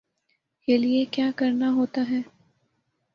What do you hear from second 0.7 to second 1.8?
لیے کیا کرنا